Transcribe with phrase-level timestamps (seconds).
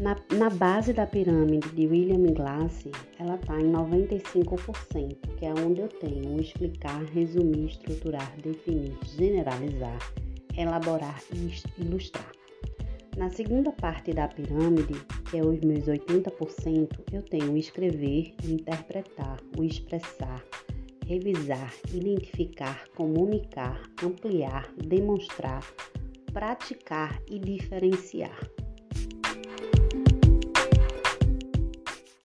[0.00, 2.84] Na, na base da pirâmide de William Glass,
[3.18, 9.98] ela está em 95%, que é onde eu tenho explicar, resumir, estruturar, definir, generalizar,
[10.56, 12.30] elaborar e ilustrar.
[13.16, 19.64] Na segunda parte da pirâmide, que é os meus 80%, eu tenho escrever, interpretar, o
[19.64, 20.44] expressar,
[21.08, 25.64] revisar, identificar, comunicar, ampliar, demonstrar,
[26.32, 28.38] praticar e diferenciar.